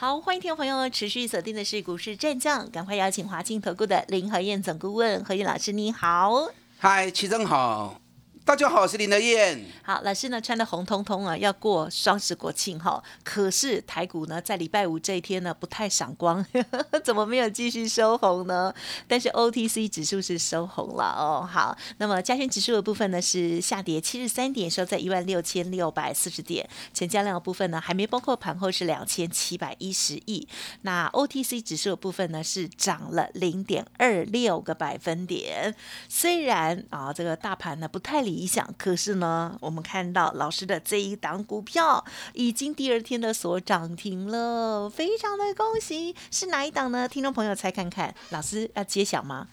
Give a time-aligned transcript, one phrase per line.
[0.00, 6.46] 好，欢迎听众朋友持续锁定的是股市战将，赶快邀请华庆投顾的林和燕总顾问何燕老师，你好。
[6.78, 8.00] 嗨，齐正好。
[8.48, 9.62] 大家好，我是林德燕。
[9.82, 13.04] 好，老师呢穿的红彤彤啊，要过双十国庆哈。
[13.22, 16.42] 可是台股呢，在礼拜五这一天呢，不太闪光，
[17.04, 18.72] 怎么没有继续收红呢？
[19.06, 21.46] 但是 OTC 指数是收红了哦。
[21.46, 26.66] 好，那么加权指数的部分呢是下跌七十三点，收在一万六千六百四十点。
[26.94, 30.48] 成交量的部分呢还没包括盘后是两千七百一十亿。
[30.80, 35.74] 那 OTC 指数的部分呢是涨了零点二六个百分点。
[36.08, 38.37] 虽然啊这个大盘呢不太理。
[38.38, 42.04] 理想，可是呢，我们看到老师的这一档股票
[42.34, 46.14] 已经第二天的所涨停了，非常的恭喜！
[46.30, 47.08] 是哪一档呢？
[47.08, 49.48] 听众朋友猜看看，老师要揭晓吗？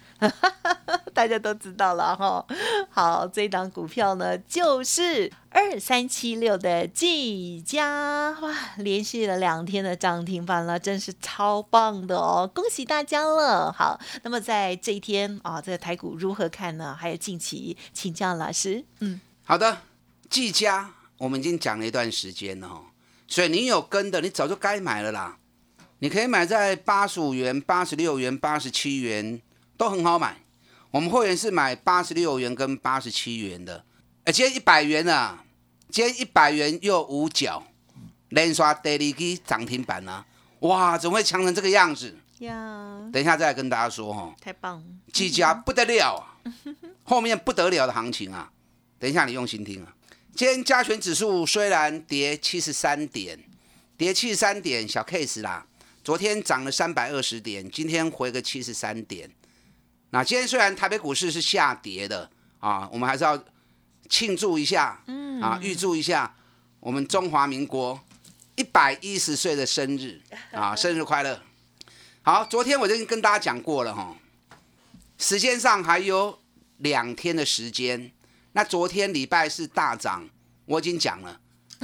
[1.16, 2.46] 大家都知道了哈。
[2.92, 12.45] 好，这一档股票呢，就是二三七六的技嘉，哇，连续了两天的涨停板了，真是超棒的哦！
[12.53, 13.72] 恭喜大家了。
[13.72, 16.94] 好，那么在这一天啊，这个台股如何看呢？
[16.94, 18.84] 还有近期，请教老师。
[19.00, 19.78] 嗯，好的，
[20.30, 22.81] 技嘉我们已经讲了一段时间了哈，
[23.25, 25.38] 所以你有跟的，你早就该买了啦。
[26.00, 29.42] 你可以买在八十五元、八十六元、八十七元，
[29.78, 30.42] 都很好买。
[30.92, 33.86] 我们会员是买八十六元跟八十七元的。
[34.25, 35.45] 而且一百元啊，
[35.89, 37.64] 今天一百元又五角，
[38.30, 40.25] 连刷 daily 机涨停板啊！
[40.59, 42.17] 哇，怎么会强成这个样子？
[42.39, 44.36] 呀，等一下再来跟大家说哈。
[44.41, 46.36] 太棒，技嘉不得了啊，
[47.03, 48.52] 后面不得了的行情啊！
[49.00, 49.95] 等一下，你用心听啊！
[50.36, 53.39] 今天加权指数虽然跌七十三点，
[53.95, 55.66] 跌七十三点小 case 啦。
[56.03, 59.29] 昨天涨了三百二十点，今天回个七十三点。
[60.09, 62.29] 那今天虽然台北股市是下跌的
[62.59, 63.41] 啊，我们还是要
[64.10, 66.36] 庆祝一下，嗯啊，预祝一下
[66.80, 68.00] 我们中华民国
[68.56, 70.22] 一百一十岁的生日
[70.52, 71.42] 啊， 生日快乐！
[72.22, 74.16] 好，昨天我就跟大家讲过了哈，
[75.18, 76.40] 时间上还有
[76.78, 78.12] 两天的时间。
[78.54, 80.30] 那昨天礼拜四大涨，
[80.66, 81.40] 我已经讲了，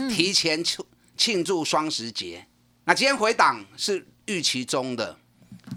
[0.09, 0.85] 提前庆
[1.17, 2.47] 庆祝双十节。
[2.85, 5.19] 那今天回档是预期中的，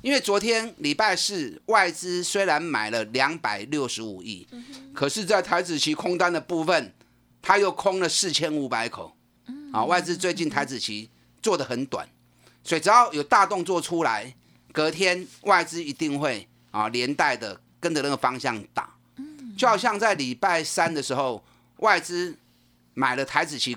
[0.05, 4.47] 因为昨天礼拜四外资虽然买了两百六十五亿，
[4.93, 6.93] 可是，在台子期空单的部分，
[7.41, 9.17] 它又空了四千五百口。
[9.73, 11.09] 啊，外资最近台子期
[11.41, 12.07] 做的很短，
[12.63, 14.35] 所以只要有大动作出来，
[14.73, 18.95] 隔天外资一定会啊连带的跟着那个方向打。
[19.57, 21.43] 就好像在礼拜三的时候，
[21.79, 22.37] 外资
[22.93, 23.75] 买了台子期，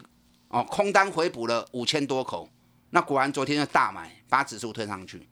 [0.49, 2.49] 哦，空单回补了五千多口，
[2.89, 5.25] 那果然昨天就大买，把指数推上去。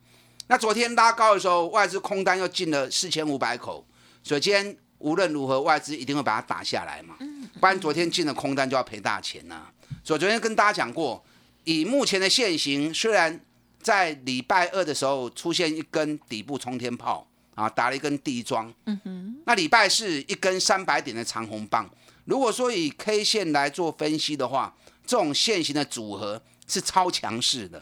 [0.48, 3.86] 那昨天拉高的时候，外资空单又进了四千五百口，
[4.24, 7.16] 所以今天无论如何，外资一定会把它打下来嘛，
[7.60, 9.68] 不然昨天进了空单就要赔大钱呐。
[10.04, 11.24] 所以昨天跟大家讲过，
[11.64, 13.40] 以目前的现行，虽然
[13.82, 17.28] 在礼拜二的时候出现一根底部冲天炮。
[17.56, 18.70] 啊，打了一根地桩。
[18.86, 21.90] 嗯哼，那礼拜是一根三百点的长红棒。
[22.26, 24.76] 如果说以 K 线来做分析的话，
[25.08, 27.82] 这种线型的组合是超强势的。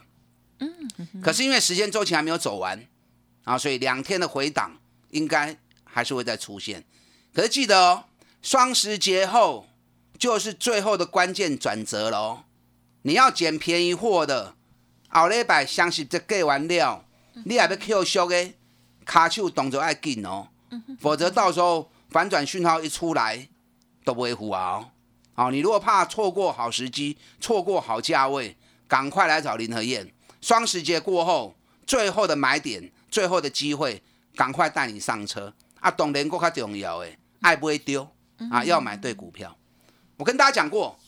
[0.98, 2.80] 嗯，可是因为时间周期还没有走完
[3.44, 4.80] 啊，所以两天的回档
[5.10, 6.84] 应该还是会再出现。
[7.34, 8.06] 可是记得哦，
[8.42, 9.68] 双十节后
[10.18, 12.44] 就是最后的关键转折了哦。
[13.04, 14.56] 你要捡便宜货的，
[15.10, 17.06] 后礼拜相信这过完了，
[17.46, 18.54] 你还要 Q 缩的。
[19.06, 20.48] 卡手动作要紧哦，
[20.98, 23.50] 否则到时候反转讯号一出来
[24.06, 24.88] 都不会糊啊！
[25.34, 28.56] 好，你如果怕错过好时机、错过好价位，
[28.88, 30.10] 赶快来找林和燕。
[30.44, 31.56] 双十节过后，
[31.88, 34.04] 最后的买点、最后的机会，
[34.36, 35.90] 赶快带你上车啊！
[35.90, 38.06] 懂人国较重要诶，爱不会丢
[38.52, 38.62] 啊！
[38.62, 39.58] 要买对股票。
[40.18, 41.00] 我跟大家讲过，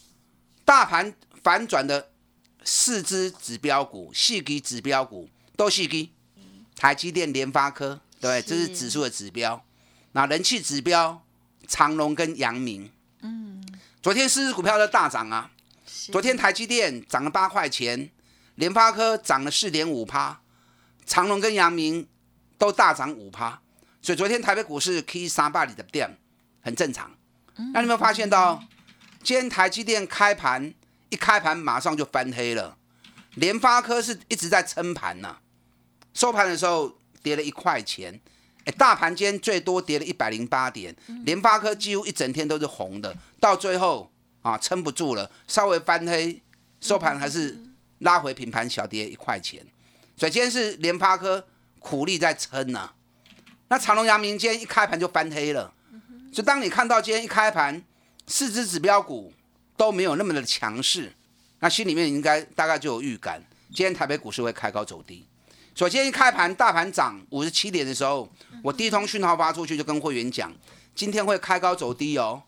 [0.63, 2.11] 大盘反转的
[2.63, 6.13] 四只指标股、四基指标股都四基。
[6.77, 9.61] 台积电、联发科，对，这是指数的指标。
[10.13, 11.21] 那人气指标，
[11.67, 12.89] 长隆跟阳明。
[13.19, 13.65] 嗯，
[14.01, 15.51] 昨天四只股票都大涨啊。
[15.85, 18.09] 昨天台积电涨了八块钱，
[18.55, 20.41] 联发科涨了四点五趴，
[21.05, 22.07] 长隆跟阳明
[22.57, 23.61] 都大涨五趴。
[24.01, 26.17] 所以昨天台北股市 K 三八里的店
[26.61, 27.11] 很正常。
[27.73, 28.63] 那你有没有发现到，
[29.23, 30.73] 今天台积电开盘
[31.09, 32.77] 一开盘马上就翻黑了，
[33.35, 35.37] 联发科是一直在撑盘呢。
[36.13, 38.19] 收盘的时候跌了一块钱，
[38.65, 44.11] 哎，大盘今天最多跌了一百零八点，联发科几乎一整天都是红的，到最后
[44.41, 46.41] 啊撑不住了，稍微翻黑，
[46.79, 47.57] 收盘还是
[47.99, 49.65] 拉回平盘小跌一块钱。
[50.17, 51.45] 所以今天是联发科
[51.79, 52.91] 苦力在撑呢。
[53.67, 55.73] 那长隆、阳明今天一开盘就翻黑了，
[56.31, 57.83] 所以当你看到今天一开盘
[58.27, 59.33] 四只指标股
[59.75, 61.11] 都没有那么的强势，
[61.59, 63.43] 那心里面应该大概就有预感，
[63.73, 65.25] 今天台北股市会开高走低。
[65.73, 68.31] 所以今天一开盘，大盘涨五十七点的时候，
[68.63, 70.53] 我第一通讯号发出去，就跟会员讲，
[70.93, 72.41] 今天会开高走低哦，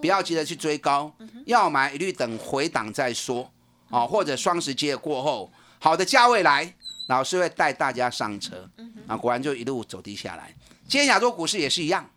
[0.00, 1.10] 不要急着去追高，
[1.46, 3.50] 要买一律等回档再说，
[3.90, 6.74] 哦，或者双十节过后，好的价位来，
[7.08, 8.68] 老师会带大家上车，
[9.06, 10.54] 啊，果然就一路走低下来。
[10.88, 12.08] 今天亚洲股市也是一样，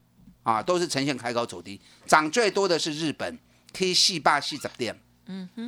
[0.43, 3.37] 啊，都是呈现开高走低，涨最多的是日本
[3.73, 5.63] ，K 细霸细十点，嗯哼，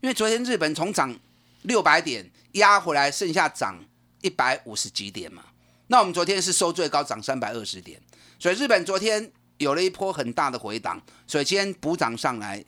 [0.00, 1.18] 因为昨天日本从涨
[1.62, 3.84] 六百点压回来，剩下涨。
[4.24, 5.42] 一百五十几点嘛，
[5.88, 8.00] 那我们昨天是收最高涨三百二十点，
[8.38, 12.64] 所以日本昨天有了一波很大的回档，所以今天补涨上来，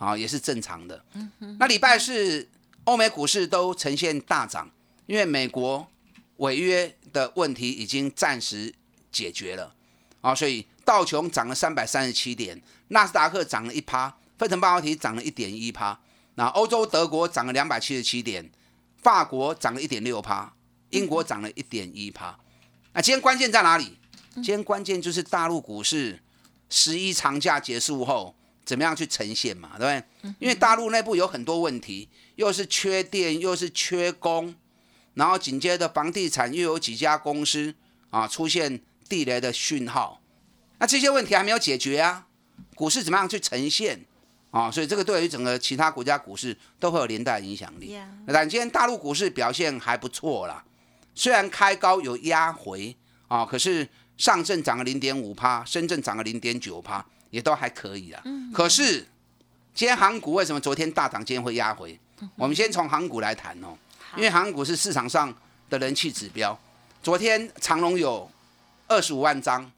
[0.00, 1.04] 啊也是正常的。
[1.60, 2.48] 那礼拜是
[2.84, 4.68] 欧美股市都呈现大涨，
[5.04, 5.86] 因为美国
[6.38, 8.74] 违约的问题已经暂时
[9.12, 9.74] 解决了，
[10.22, 16.00] 啊，所以道琼涨了三百三十七点，纳斯达克涨了一趴，费城半导体涨了一点一趴，
[16.36, 18.50] 那欧洲德国涨了两百七十七点，
[18.96, 20.52] 法国涨了一点六趴。
[20.90, 22.36] 英国涨了一点一趴，
[22.94, 23.96] 那今天关键在哪里？
[24.34, 26.20] 今天关键就是大陆股市
[26.68, 28.34] 十一长假结束后
[28.64, 30.34] 怎么样去呈现嘛，对不对？
[30.38, 34.54] 因为大陆内部有很多问题，又是缺电，又是缺工，
[35.14, 37.74] 然后紧接着房地产又有几家公司
[38.10, 40.20] 啊出现地雷的讯号，
[40.78, 42.26] 那这些问题还没有解决啊，
[42.74, 44.00] 股市怎么样去呈现
[44.50, 44.70] 啊？
[44.70, 47.98] 所以这个对于整个其他国家股市都会有连带影响力。
[48.26, 50.64] 那今天大陆股市表现还不错啦。
[51.14, 52.96] 虽然开高有压回
[53.26, 58.22] 啊，可是上证涨了零点五趴，深圳涨了零点九趴，也都还可以啊。
[58.52, 59.06] 可是
[59.74, 61.98] 今天航股为什么昨天大涨，今天会压回？
[62.36, 63.76] 我们先从航股来谈哦，
[64.16, 65.34] 因为航股是市场上
[65.70, 66.58] 的人气指标。
[67.02, 68.30] 昨天长隆有
[68.86, 69.70] 二十五万张，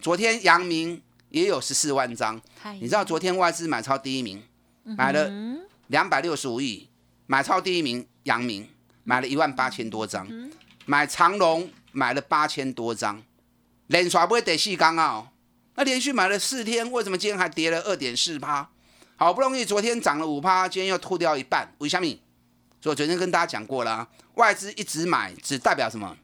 [0.00, 2.40] 昨天阳明也有十四万张。
[2.74, 4.40] 你知道昨天外资买超第一名
[4.84, 5.28] 买了
[5.88, 6.88] 两百六十五亿，
[7.26, 8.68] 买超第一名阳明
[9.02, 10.28] 买了一万八千多张。
[10.86, 13.20] 买长隆买了八千多张，
[13.88, 15.28] 连刷不会得细钢啊！
[15.80, 18.68] 那连续买了四天，为什么今天还跌了二点四趴？
[19.16, 22.06] 好不容易昨天涨了五趴，今天又吐掉一半，为什么？
[22.82, 26.14] 所以昨天跟大家讲过了，外资一直买，只代表什么？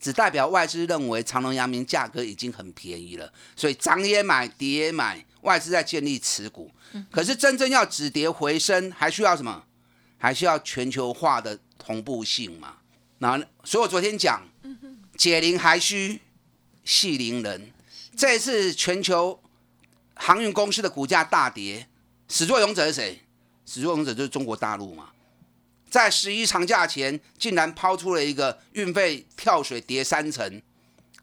[0.00, 6.70] 只代表外资认为长隆、阳明价格已经很便宜了，所以涨也买，跌也买，外资在建立持股。
[7.10, 9.62] 可是真正要止跌回升，还需要什么？
[10.16, 12.76] 还需要全球化的同步性嘛？
[13.18, 14.40] 那所以我昨天讲，
[15.18, 16.22] 解铃还需
[16.82, 17.72] 系铃人。
[18.16, 19.42] 这次全球
[20.14, 21.86] 航运公司的股价大跌，
[22.28, 23.20] 始作俑者是谁？
[23.66, 25.10] 始作俑者就是中国大陆嘛。
[25.90, 30.62] 在十一长假前，竟然抛出了一个运费跳水跌三成，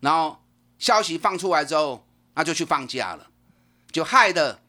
[0.01, 0.39] 然后
[0.77, 2.05] 消息放出来之后，
[2.35, 3.27] 那就去放假了，
[3.91, 4.59] 就害得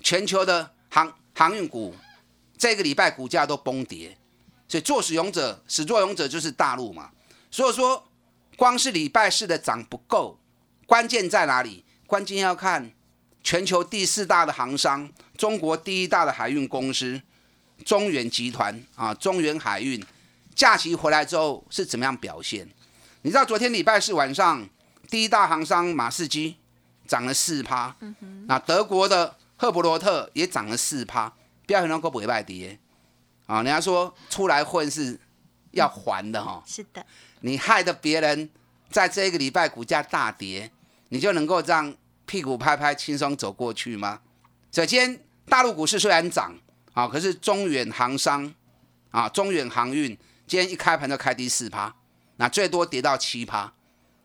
[0.00, 1.96] 全球的航航运股
[2.56, 4.16] 这个礼拜股价都崩跌。
[4.68, 7.10] 所以做使用者，始作俑者就是大陆嘛。
[7.50, 8.08] 所以说，
[8.56, 10.38] 光是礼拜四的涨不够，
[10.92, 11.82] 关键在哪里？
[12.06, 12.92] 关键要看
[13.42, 17.18] 全球第四大的航商，中国第一大的海运公司
[17.82, 20.04] 中远集团啊，中远海运
[20.54, 22.68] 假期回来之后是怎么样表现？
[23.22, 24.68] 你知道昨天礼拜四晚上，
[25.08, 26.58] 第一大航商马士基
[27.06, 27.96] 涨了四趴，
[28.46, 31.32] 那德国的赫伯罗特也涨了四趴，
[31.66, 32.78] 不要很多个不会败跌。
[33.46, 35.18] 啊，人家说出来混是
[35.70, 36.62] 要还的哈。
[36.66, 37.02] 是的，
[37.40, 38.50] 你害得别人
[38.90, 40.70] 在这一个礼拜股价大跌，
[41.12, 44.20] 你就能够这样屁股拍拍轻松走过去吗？
[44.72, 46.58] 首先，大陆股市虽然涨
[46.94, 48.50] 啊，可是中远航商
[49.10, 50.16] 啊，中远航运
[50.46, 51.94] 今天一开盘就开低四趴，
[52.36, 53.70] 那最多跌到七趴，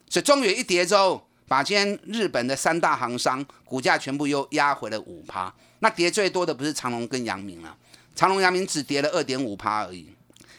[0.10, 5.54] 所以中远一跌之后，把今天日本的三大航商股价全部又压回了五趴。
[5.80, 7.78] 那跌最多的不是长隆跟阳明了。
[8.16, 10.10] 长隆、阳明只跌了二点五趴而已。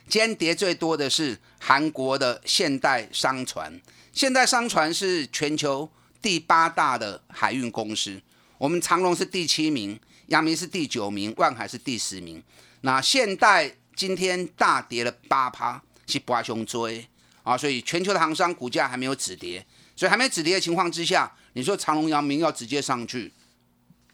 [0.07, 3.81] 今天跌最多的是韩国的现代商船。
[4.13, 5.89] 现代商船是全球
[6.21, 8.21] 第八大的海运公司。
[8.57, 12.43] 我们长隆是第七名，阳明是第九名，万海是第十名。
[12.81, 17.07] 那现代今天大跌了八趴，是八雄追
[17.43, 17.57] 啊！
[17.57, 19.65] 所以全球的航商股价还没有止跌，
[19.97, 23.33] 所以还没止跌的情况之下，你说长隆、阳明要直接上去，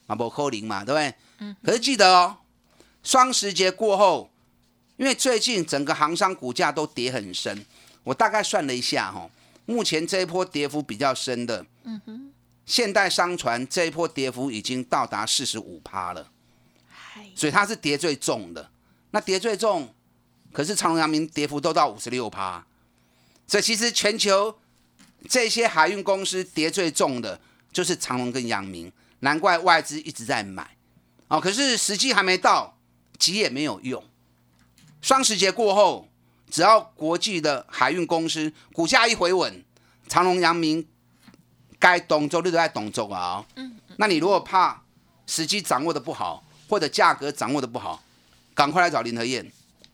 [0.07, 1.15] 啊不扣零嘛，对不对？
[1.39, 1.57] 嗯。
[1.63, 2.39] 可是记得哦。
[3.03, 4.31] 双十节过后，
[4.97, 7.67] 因为最近整个航商股价都跌很深，
[8.03, 9.29] 我大概算了一下哈，
[9.67, 12.33] 目前这一波跌幅比较深的，嗯哼，
[12.67, 16.31] 现代商船这一波跌幅已经到达四十五趴了，
[17.35, 18.71] 所以它是跌最重的。
[19.11, 19.95] 那跌最重，
[20.53, 22.67] 可是长隆、阳明跌幅都到五十六趴，
[23.47, 24.59] 所以其实全球
[25.29, 27.41] 这些海运公司跌最重的，
[27.73, 30.76] 就是长隆跟阳明，难怪外资一直在买。
[31.29, 32.76] 哦，可是时机还没到，
[33.19, 34.05] 急也没有用。
[35.00, 36.09] 双十节过后。
[36.50, 39.64] 只要国际的海运公司股价一回稳，
[40.07, 40.87] 长隆、阳明
[41.85, 43.45] 该动作你都在动作啊。
[43.57, 44.83] 嗯，那你如果怕
[45.26, 48.03] 时机掌握的不好，或者价格掌握的不好，
[48.55, 49.47] 赶快来找林和燕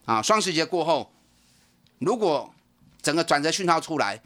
[0.05, 0.23] 啊！
[0.23, 1.11] 双十节过后，
[1.99, 2.55] 如果
[3.03, 4.21] 整个转折讯号出来，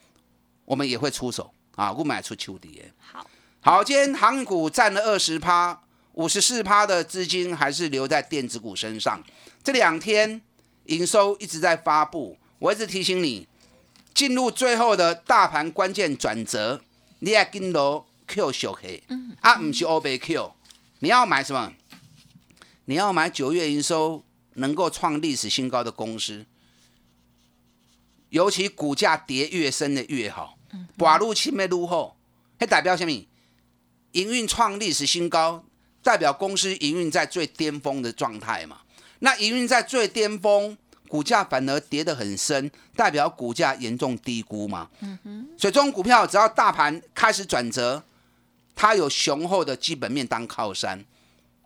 [0.66, 2.82] 我们也会出手啊，不买出秋底。
[2.98, 3.26] 好，
[3.62, 5.80] 好，今天航股占了二十趴，
[6.12, 9.24] 五十四趴的资金还是留在电子股身上。
[9.62, 10.42] 这两天。
[10.88, 13.48] 营收一直在发布，我一直提醒你，
[14.12, 16.82] 进入最后的大盘关键转折，
[17.24, 19.02] 你要跟牢 Q 小黑，
[19.40, 20.52] 啊，不是 O B Q，
[20.98, 21.72] 你要买什么？
[22.84, 24.22] 你要买九月营收
[24.56, 26.44] 能够创历史新高的公司，
[28.28, 30.58] 尤其股价跌越深的越好，
[30.98, 32.14] 寡入清没入后，
[32.60, 33.26] 还代表什么？
[34.12, 35.64] 营运创历史新高，
[36.02, 38.82] 代表公司营运在最巅峰的状态嘛？
[39.20, 40.76] 那营运在最巅峰，
[41.14, 44.90] 股价反而跌得很深，代表股价严重低估嘛。
[44.98, 45.48] 嗯哼。
[45.56, 48.02] 所以这种股票，只要大盘开始转折，
[48.74, 51.04] 它有雄厚的基本面当靠山，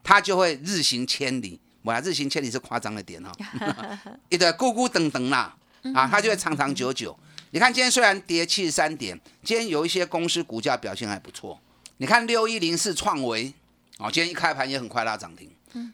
[0.05, 1.59] 它就会日行千里。
[1.81, 3.33] 我日行千里是夸张了点哈。
[4.29, 5.57] 一个咕咕等等啦，
[5.95, 7.19] 啊，它就会长长久久。
[7.53, 11.59] 你看今天虽然跌七十三点，今天有一些公司股价表现还不错。
[11.97, 13.55] 你看六一零四创维，
[13.97, 15.51] 哦，今天一开盘也很快拉涨停。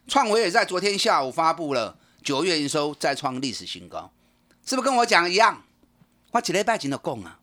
[0.09, 4.11] 创维也在昨天下午发布了九月营收再创历史新高，
[4.65, 5.63] 是不是跟我讲一样？
[6.33, 7.39] 我几礼拜前都讲啊，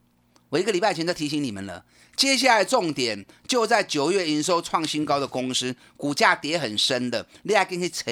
[0.49, 1.85] 我一个礼拜前就提醒你们了。
[2.15, 8.11] 接下来重点就在九月营收创新高的公司，股价跌很深的，你还跟去扯？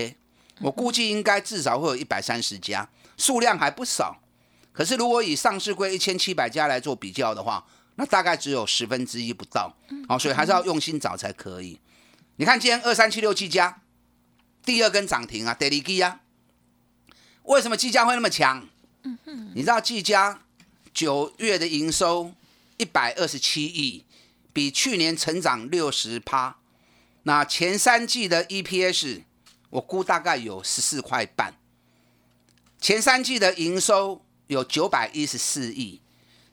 [0.61, 4.21] 我估计应该至少会有一百三十家，数量还不少。
[4.71, 9.75] 可是如果以上市柜一千七百家来做比较的话，那大概只有十分之一不到。
[10.07, 11.79] 好，所以还是要用心找才可以。
[12.37, 13.81] 你看今天二三七六七家。
[14.65, 16.19] 第二根涨停啊，德力基啊，
[17.49, 18.63] 为什么技嘉会那么强？
[19.55, 20.39] 你知道技嘉
[20.93, 22.31] 九月的营收
[22.77, 24.05] 一百二十七亿，
[24.53, 26.57] 比去年成长六十趴。
[27.23, 29.23] 那前三季的 EPS
[29.71, 31.55] 我估大概有十四块半。
[32.79, 35.99] 前三季的营收有九百一十四亿。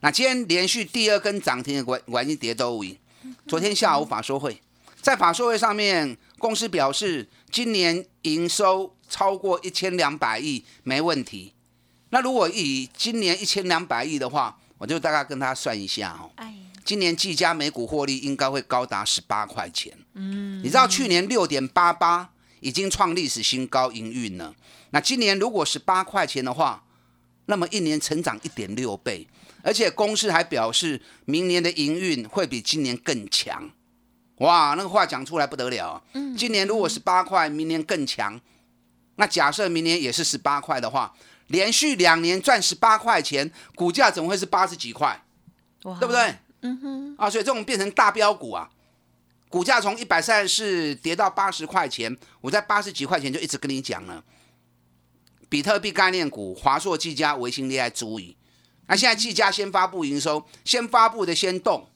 [0.01, 2.97] 那今天连续第二根涨停的关关键跌都赢。
[3.47, 4.63] 昨天下午法说会，
[5.01, 6.17] 在法说会上面。
[6.39, 11.55] 公司表示，今年营收超过一千两百亿没问题。
[12.11, 16.31] 那如果以今年一千两百亿的话，我就大概跟他算一下哦。
[16.85, 19.91] 今年技嘉每股获利应该会高达十八块钱。
[20.13, 22.29] 嗯，你知道去年六点八八
[22.61, 24.55] 已经创历史新高营运了。
[24.91, 26.85] 那今年如果十八块钱的话，
[27.47, 29.27] 那么一年成长一点六倍，
[29.63, 33.71] 而且公司还表示，明年的营运会比今年更强。
[34.37, 36.03] 哇，那个话讲出来不得了。
[36.13, 38.41] 嗯，今年如果十八块，明年更强。
[39.17, 41.15] 那假设明年也是十八块的话，
[41.47, 45.23] 连续两年赚十八块钱，股价怎么会是八十几块？
[45.83, 46.37] 对不对？
[46.61, 47.17] 嗯哼。
[47.17, 48.69] 啊，所以这种变成大标股啊，
[49.49, 54.23] 股价从一百三十跌到八十块钱，我在八十几块钱就一直跟你讲了。
[55.49, 58.37] 比特币概念股，华硕、技嘉、维新、利爱、足矣。
[58.89, 61.89] 那现在技嘉先发布营收，先发布的先动，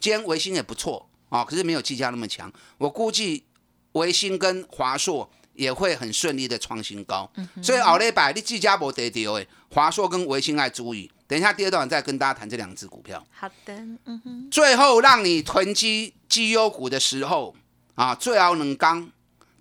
[0.00, 1.08] 今天维新也不错。
[1.28, 2.52] 啊，可是没有技嘉那么强。
[2.78, 3.44] 我估计
[3.92, 7.30] 维新跟华硕也会很顺利的创新高。
[7.62, 11.10] 所以奥利百你技嘉不得丢诶，华硕跟维新爱注意。
[11.26, 13.24] 等一下第二段再跟大家谈这两只股票。
[13.32, 14.48] 好的，嗯哼。
[14.50, 17.54] 最后让你囤积绩优股的时候
[17.96, 19.10] 啊，最好能刚，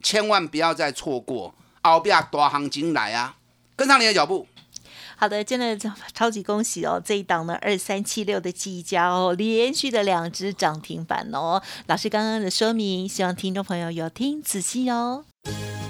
[0.03, 3.37] 千万不要再错过后边大行情来啊，
[3.75, 4.47] 跟上你的脚步。
[5.17, 5.77] 好的，真的
[6.13, 7.01] 超级恭喜哦！
[7.03, 11.61] 这一档呢，二三七六的绩佳哦，连续的两只涨停板哦。
[11.87, 15.25] 老师刚刚的说明，希望听众朋友有听仔细哦。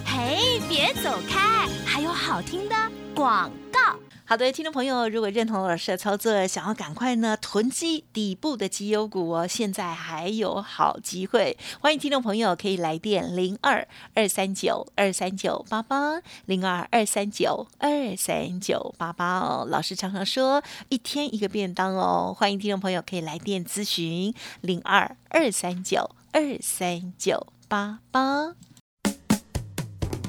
[0.05, 2.75] 嘿，别走开，还有好听的
[3.13, 3.84] 广告。
[4.27, 19.67] 好的，听众朋友，如果认同老师的操作，想要赶快呢囤积底部的绩优股哦，现在还有好机会，欢迎听众朋友可以来电零二二三九二三九八八零二二三九二三九八八哦。
[19.69, 28.55] 老师常常说一天一个便当哦，欢迎听众朋友可以来电咨询零二二三九二三九八八。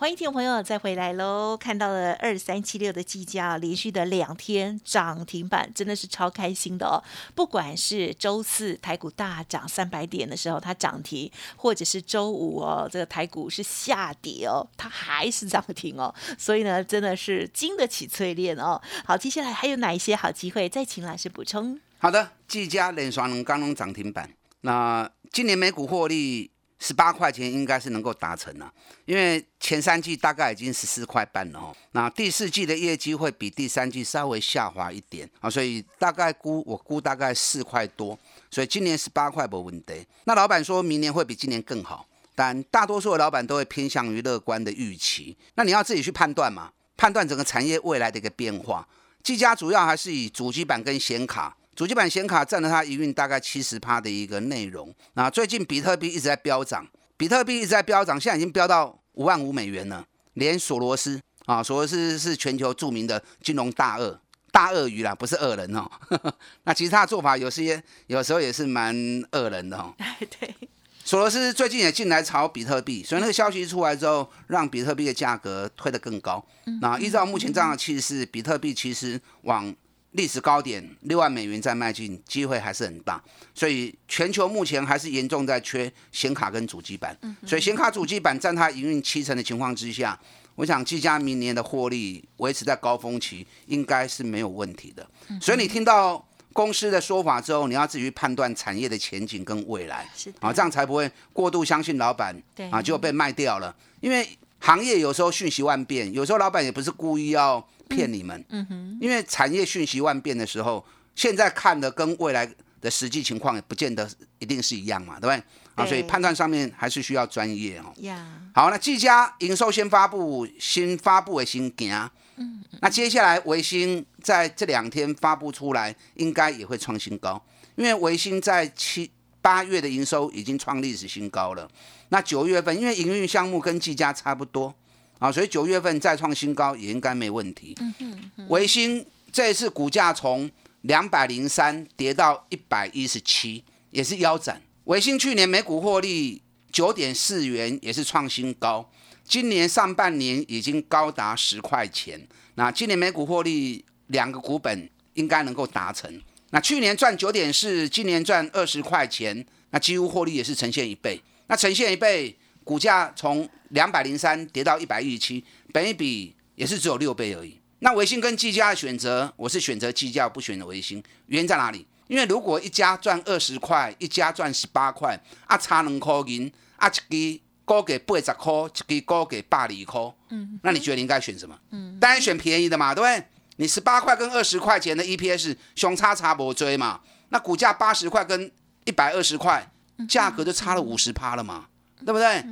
[0.00, 1.54] 欢迎听众朋友再回来喽！
[1.54, 6.96] 看到了二三七六的技嘉连续的两天涨停板，真的是超开心的哦。
[7.34, 16.14] 不管是周四台股大涨三百点的时候，它涨停，或者是周五哦，这个台股是下跌哦，它还是涨停哦。
[16.38, 18.80] 所以呢，真的是经得起淬炼哦。
[19.04, 20.66] 好，接下来还有哪一些好机会？
[20.66, 21.78] 再请老师补充。
[21.98, 24.30] 好的，技嘉连双能刚刚涨停板，
[24.62, 26.52] 那今年每股获利。
[26.80, 28.72] 十八块钱应该是能够达成了，
[29.04, 31.76] 因为前三季大概已经十四块半了哦。
[31.92, 38.18] 那第四季的业绩会比第三季稍微下滑一点啊，所以大概估我估大概四块多，
[38.50, 40.06] 所以今年十八块不问题。
[40.24, 45.36] 那老板说明年会比今年更好，但大多数的老板都会偏向于乐观的预期。
[45.56, 48.88] 那你要自己去判断嘛，判断整个产业未来的一个变化。
[49.22, 51.54] 技嘉主要还是以主机板跟显卡。
[51.80, 54.94] 主机板显卡占了它营运大概七十趴的一个内容。
[55.14, 60.04] 那最近比特币一直在飙涨，比特币一直在飙涨，现在已经飙到五万五美元了。
[60.34, 64.20] 连索罗斯啊，索罗斯是全球著名的金融大鳄，
[64.52, 65.90] 大鳄鱼啦，不是恶人哦。
[66.64, 68.94] 那其实他的做法有些有时候也是蛮
[69.32, 69.94] 恶人的哦。
[70.38, 70.54] 对，
[71.02, 76.46] 索罗斯最近也进来炒比特币，所以那个消息出来之后，让比特币的价格推得更高。
[76.82, 79.74] 那依照目前这样的趋势，比特币其实往
[80.12, 83.22] 历史高点六万美元再迈进，机会还是很大，
[83.54, 90.18] 所以全球目前还是严重在缺显卡跟主机板，所以显卡主机板占它营运七成的情况之下，
[90.56, 95.08] 我想技嘉明年的获利维持在高峰期应该是没有问题的。
[95.40, 100.08] 所以你听到公司的说法之后，你要自己去判断产业的前景跟未来，
[100.40, 102.36] 啊，这样才不会过度相信老板，
[102.72, 103.72] 啊，就被卖掉了。
[104.00, 107.64] 因为行业有时候瞬息万变，有时候老板也不是故意要。
[107.90, 110.82] 骗你们，嗯哼，因为产业讯息万变的时候，
[111.16, 112.48] 现在看的跟未来
[112.80, 115.42] 的实际情况也不见得一定是一样嘛，对不对？
[115.74, 117.92] 啊，所以判断上面还是需要专业哦。
[117.98, 127.42] 呀，好，那技嘉营收先发布，新发布的新件，嗯，那接下来维新在这两天发布出来，应该也会创新高，
[127.74, 129.10] 因为维新在七
[129.42, 131.68] 八月的营收已经创历史新高了。
[132.10, 134.74] 那九月份，因为营运项目跟技嘉差不多。
[135.20, 137.76] 啊，所以九月份再创新高也应该没问题。
[137.78, 137.94] 嗯
[138.36, 144.62] 哼，维新这一次股价从两百零三跌到一百一十七，也是腰斩。
[144.84, 146.40] 维新去年每股获利
[146.72, 148.90] 九点四元，也是创新高。
[149.22, 156.10] 今年上半年已经高达十块钱，那今年每股获利两个股本应该能够达成。
[156.48, 161.20] 那去年赚九点四，今年赚二十块钱，那几乎获利也是呈现一倍。
[161.48, 162.34] 那呈现一倍。
[162.64, 167.60] 股价从两百零三跌到一百一十七，本一比也是只有六倍而已。
[167.80, 171.02] 那维新跟技嘉的选择，我是选择技嘉，不选择维新。
[171.26, 171.86] 原因在哪里？
[172.08, 178.52] 因为如果一家赚二十块，一家赚十八块，啊差两块银，啊一支高给八十块，
[178.86, 181.58] 一支高给百二块，嗯，那你觉得你应该选什么？
[181.70, 183.26] 嗯，当然选便宜的嘛，对不对？
[183.56, 188.50] 你十八块跟二十块钱的 EPS 熊差差不追嘛，那股价八十块跟
[188.84, 189.70] 一百二十块，
[190.08, 191.68] 价格就差了五十趴了嘛。
[192.04, 192.44] 对不对？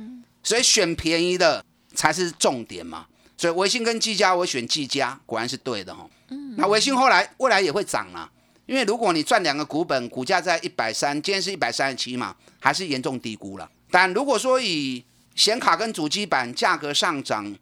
[0.43, 3.05] 所以选便宜的才是重点嘛。
[3.37, 6.09] 所以维信跟技嘉，我选技嘉，果然是对的哦。
[6.57, 8.29] 那维信后来未来也会涨啊，
[8.65, 13.69] 因为如果你赚两个股本，股价在一百三，今天是一百三十七嘛，还是严重低估了。
[13.89, 15.03] 但如果说以
[15.35, 17.55] 显卡跟主机板价格上涨，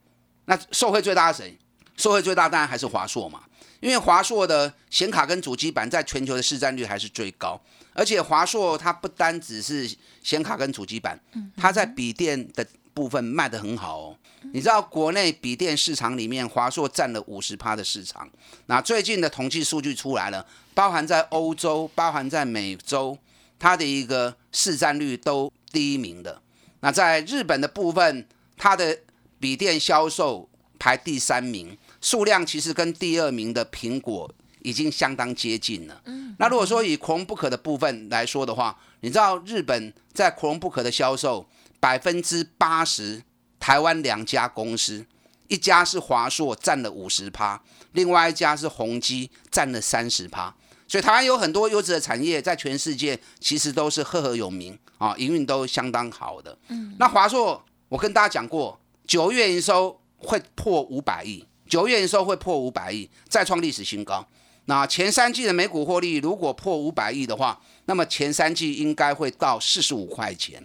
[0.45, 1.57] 那受惠最大的谁？
[1.95, 3.43] 受惠最大当然还是华硕嘛，
[3.79, 7.59] 因为华硕的显卡跟主机板在全球的市占率还是最高。
[7.97, 11.19] 而且华硕它不单只是显卡跟主机板，
[11.57, 14.15] 它在笔电的部分卖得很好哦。
[14.53, 18.29] 你知道国内笔电市场里面，华硕占了五十趴的市场。
[18.67, 23.17] 那最近的统计数据出来了，包含在欧洲、包含在美洲，
[23.57, 26.39] 它的一个市占率都第一名的。
[26.81, 28.99] 那在日本的部分，它的
[29.39, 34.31] 笔电销售排第三名，数量其实跟第二名的苹果
[34.67, 36.01] 已经相当接近了。
[36.05, 41.47] 嗯那如果说以 Chromebook 的部分来说的话，你知道日本在 Chromebook 的销售
[41.79, 43.23] 百分之八十，
[43.59, 45.05] 台湾两家公司，
[45.47, 50.53] 一家是华硕占了五十趴，另外一家是宏基占了三十趴。
[50.87, 56.55] 所以台湾有很多优质的产业，在全世界其实都是赫赫有名啊，营运都相当好的。
[56.67, 64.27] 嗯，那华硕，我跟大家讲过，九月营收会破五百亿，九月营收会破五百亿，再创历史新高。
[64.67, 70.61] 那前三季的每股获利如果破五百亿的话，那么前三季应该会到四十五块钱。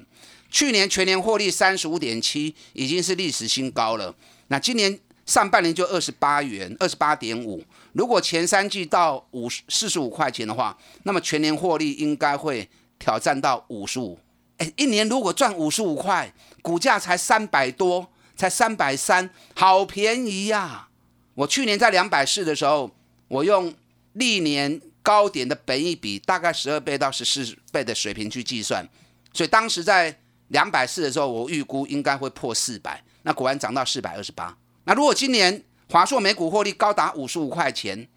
[0.50, 4.14] 去年全年获利三十五点七，已经是历史新高了。
[4.48, 7.64] 那今年上半年就二十八元，二十八点五。
[7.92, 14.18] 如果前三季到五十四十五块钱的话，那么全年获利应该会挑战到五十五。
[14.58, 20.88] 哎，一年如果赚五十五块，股价才三百多，才三百三，好便宜呀！
[21.34, 22.90] 我去年在两百四的时候，
[23.28, 23.72] 我用
[24.14, 28.88] 历年高点的本益比，大概十二倍到十四倍的水平去计算，
[29.32, 34.56] 所以当时在两百四的时候，我预估应该会破四百，那果然涨到四百二十八。
[34.84, 38.08] 那如果今年，华硕每股获利高达五十五块钱，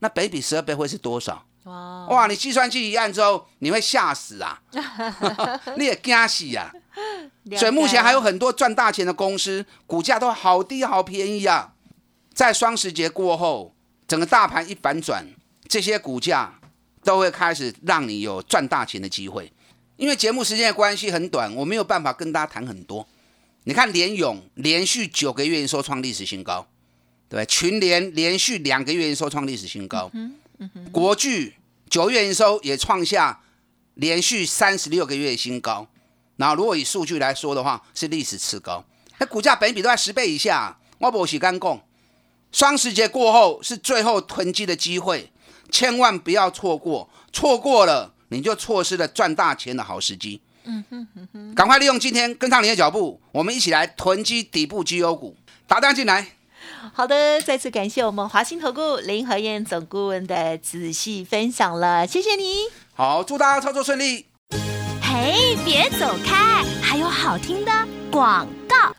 [0.00, 1.46] 那北比十二倍会是多少？
[1.64, 2.06] 哇！
[2.08, 2.26] 哇！
[2.26, 4.60] 你计算机一按之后，你会吓死啊！
[5.78, 6.70] 你也惊死啊！
[7.56, 11.72] 所以目前还有很多赚大钱的公司，股价都好低好便宜啊！
[12.34, 13.74] 在双十节过后，
[14.06, 15.24] 整个大盘一反转，
[15.68, 16.60] 这些股价
[17.02, 19.52] 都会开始让你有赚大钱的机会。
[19.96, 23.06] 因为节目时间的关系很短，我没有办法跟大家谈很多。
[23.64, 26.66] 你看联勇连续九个月收创历史新高。
[27.28, 30.10] 对，群联连续两个月营收创历史新高，
[30.92, 31.54] 国巨
[31.88, 33.40] 九月营收也创下
[33.94, 35.88] 连续三十六个月新高。
[36.36, 38.84] 然后如果以数据来说的话，是历史次高。
[39.18, 41.80] 那股价本比都在十倍以下，我不喜干供。
[42.52, 45.32] 双十节过后是最后囤积的机会，
[45.70, 50.40] 千万不要错过，错过了你就错失了赚大钱的好时机。
[50.66, 56.28] 嗯哼哼哼，赶快利用今天跟上你的脚步，我们一起来囤积底部绩优股，打单进来。
[56.94, 62.64] 好的，再次感谢我们华兴投顾林和燕总顾问的仔细分享了，谢谢你。
[62.94, 64.26] 好，祝大家操作顺利。
[65.02, 67.70] 嘿，别走开，还有好听的
[68.10, 68.48] 广。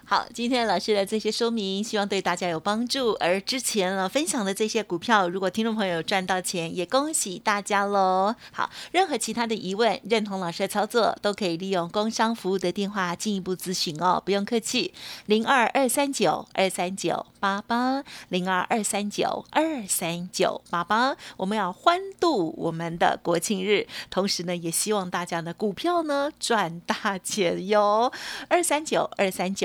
[0.08, 3.14] 好，今天老师的这些说明，希望对大家有帮助。
[3.14, 8.36] 而之前呢分享的这些股票，如果听众朋友赚到钱，也恭喜大家喽。
[8.52, 14.94] 好，任何其他的疑问，认同老师的操作，都可以利用工商服务的电话进一步咨询哦，不用客气，
[15.26, 21.18] 零二二三九二三九八八，零二二三九二三九八八。
[21.38, 28.12] 我们要欢度我们的国庆日，同时呢，也希望大家的股票呢赚大钱哟。
[28.48, 29.64] 二三九二三九。